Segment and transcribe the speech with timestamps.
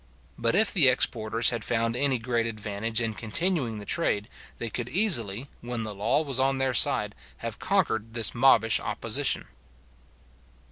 [0.35, 4.89] But if the exporters had found any great advantage in continuing the trade, they could
[4.89, 7.13] easily, when the law was on their side,
[7.45, 9.45] have conquered this mobbish opposition.